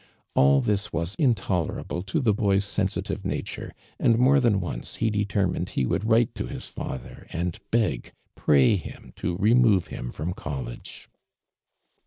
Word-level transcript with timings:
All 0.33 0.61
this 0.61 0.91
was 0.91 1.15
intolcM 1.17 1.79
able 1.81 2.01
to 2.01 2.19
the 2.21 2.33
boy's 2.33 2.65
scdisitive 2.65 3.23
nature, 3.23 3.71
and 3.99 4.17
more 4.17 4.39
than 4.39 4.59
once 4.59 4.95
he 4.95 5.11
deteiniined 5.11 5.69
he 5.69 5.85
would 5.85 6.09
write 6.09 6.33
to 6.33 6.47
his 6.47 6.67
father 6.69 7.27
and 7.31 7.59
beg— 7.69 8.11
pray 8.33 8.77
him 8.77 9.13
to 9.17 9.37
remove 9.37 9.89
him 9.89 10.09
from 10.09 10.33
college. 10.33 11.07